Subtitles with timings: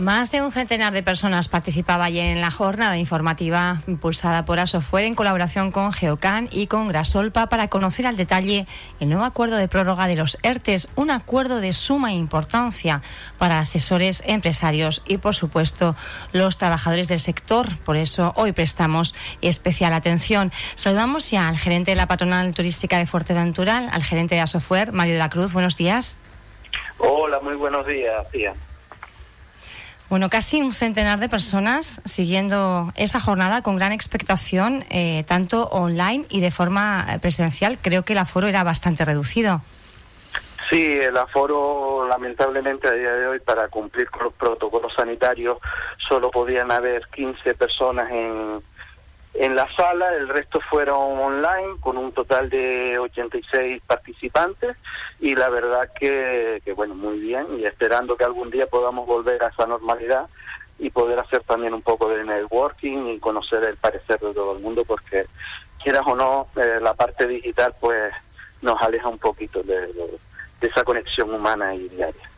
[0.00, 5.04] Más de un centenar de personas participaba ayer en la jornada informativa impulsada por Asofuer
[5.04, 8.66] en colaboración con Geocan y con Grasolpa para conocer al detalle
[8.98, 13.02] el nuevo acuerdo de prórroga de los ERTES, un acuerdo de suma importancia
[13.36, 15.94] para asesores, empresarios y, por supuesto,
[16.32, 17.76] los trabajadores del sector.
[17.84, 20.50] Por eso hoy prestamos especial atención.
[20.76, 25.12] Saludamos ya al gerente de la patronal turística de Fuerteventura, al gerente de Asofuer, Mario
[25.12, 25.52] de la Cruz.
[25.52, 26.16] Buenos días.
[26.96, 28.54] Hola, muy buenos días, tía.
[30.10, 36.26] Bueno, casi un centenar de personas siguiendo esa jornada con gran expectación, eh, tanto online
[36.28, 37.78] y de forma eh, presencial.
[37.80, 39.62] Creo que el aforo era bastante reducido.
[40.68, 45.58] Sí, el aforo lamentablemente a día de hoy para cumplir con los protocolos sanitarios
[45.96, 48.62] solo podían haber 15 personas en,
[49.34, 54.76] en la sala, el resto fueron online con un total de 86 participantes
[55.20, 59.42] y la verdad que, que, bueno, muy bien y esperando que algún día podamos volver
[59.44, 60.28] a esa normalidad
[60.80, 64.62] y poder hacer también un poco de networking y conocer el parecer de todo el
[64.62, 65.26] mundo porque
[65.82, 68.12] quieras o no, eh, la parte digital pues
[68.62, 70.18] nos aleja un poquito de,
[70.60, 72.30] esa conexión humana y diaria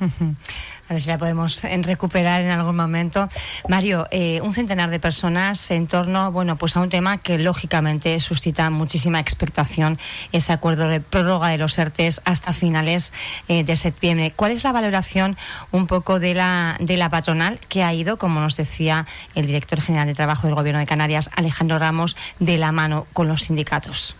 [0.88, 3.28] a ver si la podemos eh, recuperar en algún momento.
[3.68, 8.18] Mario, eh, un centenar de personas en torno, bueno, pues a un tema que lógicamente
[8.20, 9.98] suscita muchísima expectación,
[10.32, 13.12] ese acuerdo de prórroga de los ERTES hasta finales
[13.48, 14.32] eh, de septiembre.
[14.34, 15.36] ¿Cuál es la valoración
[15.70, 19.80] un poco de la, de la patronal que ha ido, como nos decía el director
[19.80, 24.16] general de Trabajo del Gobierno de Canarias, Alejandro Ramos, de la mano con los sindicatos?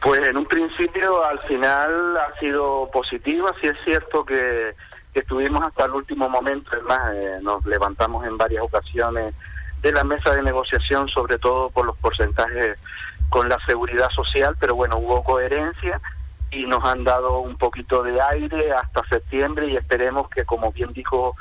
[0.00, 3.54] Pues en un principio, al final ha sido positiva.
[3.60, 4.74] Sí es cierto que
[5.12, 9.34] que estuvimos hasta el último momento, además eh, nos levantamos en varias ocasiones
[9.82, 12.78] de la mesa de negociación, sobre todo por los porcentajes
[13.28, 16.00] con la seguridad social, pero bueno, hubo coherencia
[16.50, 20.92] y nos han dado un poquito de aire hasta septiembre y esperemos que, como bien
[20.92, 21.36] dijo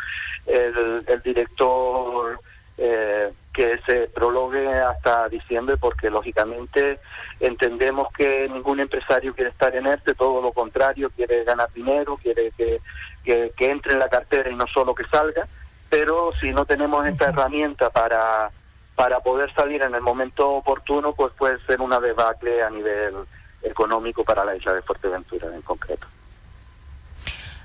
[0.46, 2.40] el, el director,
[2.78, 7.02] eh, que se prolongue hasta diciembre porque lógicamente
[7.42, 12.54] entendemos que ningún empresario quiere estar en este, todo lo contrario, quiere ganar dinero, quiere
[12.56, 12.80] que
[13.24, 15.46] que, entre en la cartera y no solo que salga,
[15.90, 18.50] pero si no tenemos esta herramienta para,
[18.96, 23.16] para poder salir en el momento oportuno, pues puede ser una debacle a nivel
[23.62, 26.08] económico para la isla de Fuerteventura en concreto.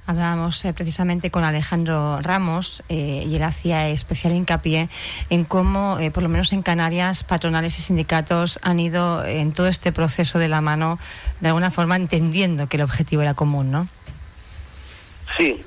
[0.06, 4.90] Hablábamos eh, precisamente con Alejandro Ramos eh, y él hacía especial hincapié
[5.30, 9.66] en cómo, eh, por lo menos en Canarias, patronales y sindicatos han ido en todo
[9.66, 10.98] este proceso de la mano,
[11.40, 13.88] de alguna forma entendiendo que el objetivo era común, ¿no?
[15.38, 15.64] Sí,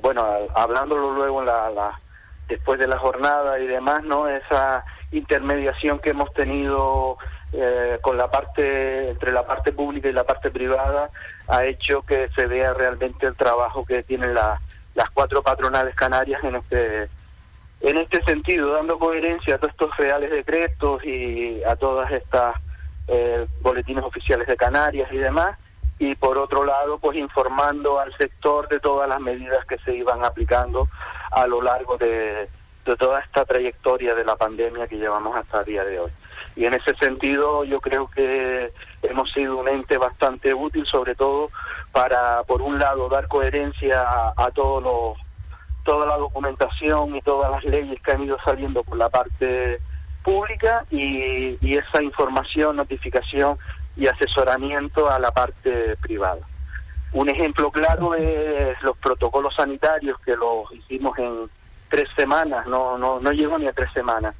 [0.00, 0.24] bueno,
[0.54, 2.00] hablándolo luego en la,
[2.48, 4.26] después de la jornada y demás, ¿no?
[4.28, 7.18] Esa intermediación que hemos tenido
[7.52, 11.10] eh, con la parte entre la parte pública y la parte privada
[11.46, 16.56] ha hecho que se vea realmente el trabajo que tienen las cuatro patronales canarias en
[16.56, 17.08] este
[17.80, 22.56] en este sentido, dando coherencia a todos estos reales decretos y a todas estas
[23.06, 25.56] eh, boletines oficiales de Canarias y demás
[25.98, 30.24] y por otro lado pues informando al sector de todas las medidas que se iban
[30.24, 30.88] aplicando
[31.30, 32.48] a lo largo de,
[32.98, 36.10] toda esta trayectoria de la pandemia que llevamos hasta el día de hoy.
[36.58, 41.50] Y en ese sentido yo creo que hemos sido un ente bastante útil, sobre todo
[41.92, 44.82] para, por un lado, dar coherencia a, a toda
[46.04, 49.80] la documentación y todas las leyes que han ido saliendo por la parte
[50.24, 53.56] pública y, y esa información, notificación
[53.96, 56.40] y asesoramiento a la parte privada.
[57.12, 61.48] Un ejemplo claro es los protocolos sanitarios que los hicimos en
[61.88, 64.34] tres semanas, no, no, no llegó ni a tres semanas,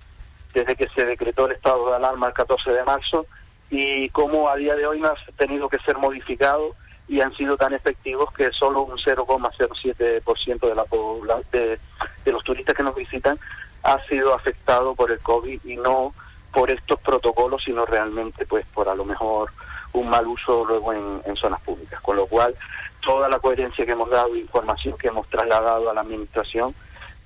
[0.55, 3.27] desde que se decretó el estado de alarma el 14 de marzo
[3.71, 6.75] y cómo a día de hoy no ha tenido que ser modificado
[7.07, 11.79] y han sido tan efectivos que solo un 0,07% de, de,
[12.25, 13.39] de los turistas que nos visitan
[13.83, 16.15] ha sido afectado por el COVID y no
[16.53, 19.51] por estos protocolos, sino realmente pues por a lo mejor
[19.93, 22.01] un mal uso luego en, en zonas públicas.
[22.01, 22.55] Con lo cual,
[23.01, 26.75] toda la coherencia que hemos dado, información que hemos trasladado a la Administración,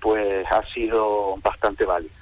[0.00, 2.21] pues ha sido bastante válida.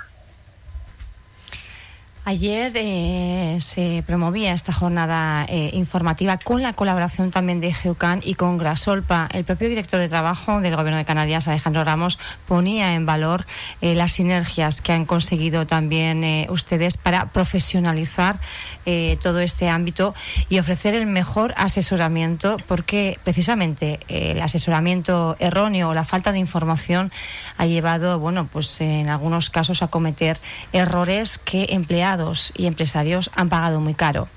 [2.26, 8.34] Ayer eh, se promovía esta jornada eh, informativa con la colaboración también de Geucan y
[8.34, 9.26] con Grasolpa.
[9.32, 13.46] El propio director de trabajo del Gobierno de Canarias, Alejandro Ramos, ponía en valor
[13.80, 16.20] eh, las sinergias que han conseguido también
[16.50, 18.38] ustedes para profesionalizar
[19.22, 20.14] todo este ámbito
[20.48, 27.12] y ofrecer el mejor asesoramiento, porque precisamente el asesoramiento erróneo o la falta de información
[27.56, 30.40] ha llevado, bueno, pues en algunos casos a cometer
[30.72, 31.66] errores que
[32.54, 34.28] y empresarios han pagado muy caro.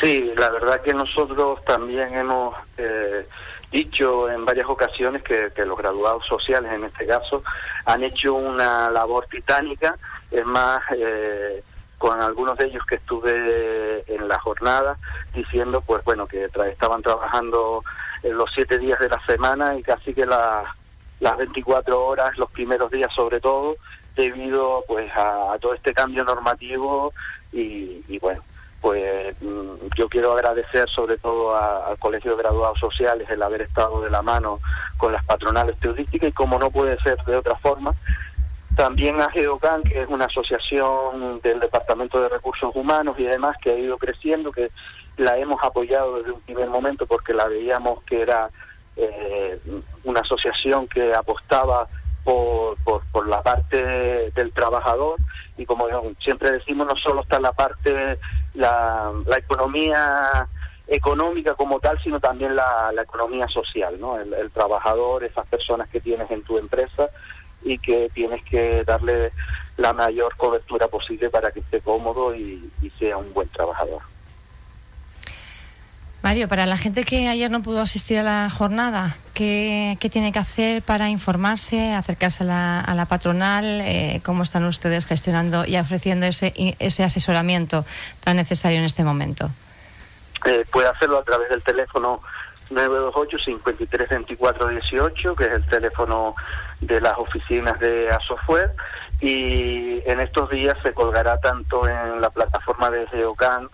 [0.00, 3.26] Sí, la verdad que nosotros también hemos eh,
[3.70, 7.42] dicho en varias ocasiones que, los graduados sociales, en este caso,
[7.86, 9.96] han hecho una labor titánica.
[10.30, 11.62] Es más, eh,
[11.96, 14.98] con algunos de ellos que estuve en la jornada
[15.32, 17.82] diciendo, pues bueno, que estaban trabajando
[18.22, 20.66] en los siete días de la semana y casi que las
[21.20, 23.76] las 24 horas, los primeros días sobre todo,
[24.16, 27.12] debido pues a, todo este cambio normativo
[27.52, 28.42] y, bueno,
[28.80, 34.02] pues mm, yo quiero agradecer sobre todo al Colegio de Graduados Sociales el haber estado
[34.02, 34.60] de la mano
[34.96, 37.94] con las patronales turísticas y como no puede ser de otra forma,
[38.76, 43.70] también a GEOCAN, que es una asociación del Departamento de Recursos Humanos y demás que
[43.70, 44.70] ha ido creciendo, que
[45.16, 48.50] la hemos apoyado desde un primer momento porque la veíamos que era
[48.96, 49.60] eh,
[50.02, 51.86] una asociación que apostaba
[52.24, 52.76] por,
[53.12, 55.18] por, la parte del trabajador
[55.56, 55.86] y como
[56.18, 58.18] siempre decimos no solo está la parte
[58.54, 60.48] la, la economía
[60.86, 66.00] económica como tal sino también la, la economía social no el, trabajador esas personas que
[66.00, 67.08] tienes en tu empresa
[67.62, 69.32] y que tienes que darle
[69.76, 74.02] la mayor cobertura posible para que esté cómodo y sea un buen trabajador
[76.24, 80.38] Mario, para la gente que ayer no pudo asistir a la jornada, ¿qué, tiene que
[80.38, 83.82] hacer para informarse, acercarse a la, patronal?
[83.82, 87.84] Eh, ¿Cómo están ustedes gestionando y ofreciendo ese, ese asesoramiento
[88.20, 89.50] tan necesario en este momento?
[90.46, 92.22] Eh, puede hacerlo a través del teléfono
[92.70, 96.34] 928-532418, que es el teléfono
[96.80, 98.70] de las oficinas de Asofuer,
[99.20, 103.68] y en estos días se colgará tanto en la plataforma de Geocan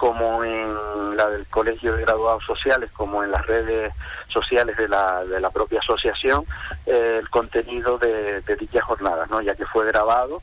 [0.00, 3.92] como en la del Colegio de Graduados Sociales, como en las redes
[4.28, 6.46] sociales de la, de la propia asociación,
[6.86, 9.42] eh, el contenido de, de dichas jornadas, ¿no?
[9.42, 10.40] ya que fue grabado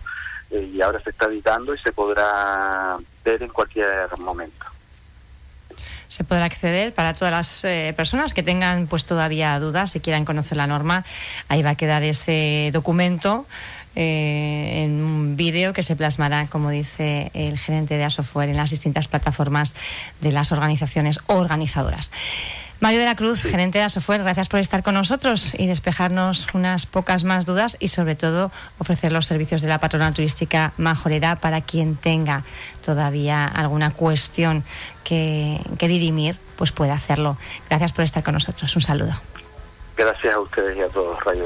[0.52, 4.64] eh, y ahora se está editando y se podrá ver en cualquier momento.
[6.08, 10.24] Se podrá acceder para todas las eh, personas que tengan pues todavía dudas, si quieran
[10.24, 11.04] conocer la norma,
[11.50, 13.48] ahí va a quedar ese documento
[14.00, 18.70] eh, en un vídeo que se plasmará, como dice el gerente de Asoftware, en las
[18.70, 19.74] distintas plataformas
[20.22, 22.12] de las organizaciones organizadoras.
[22.80, 26.86] Mario de la Cruz, gerente de Asoftware, gracias por estar con nosotros y despejarnos unas
[26.86, 31.62] pocas más dudas y sobre todo ofrecer los servicios de la patronal turística majorera para
[31.62, 32.44] quien tenga
[32.86, 34.64] todavía alguna cuestión
[35.04, 37.36] que, que dirimir, pues pueda hacerlo.
[37.68, 38.76] Gracias por estar con nosotros.
[38.76, 39.14] Un saludo.
[39.96, 41.46] Gracias a ustedes y a todos, Radio